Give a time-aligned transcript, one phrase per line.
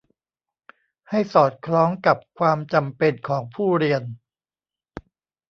[1.09, 4.03] ให้สอดคล้องกับความจำเป็นของผู้เรียน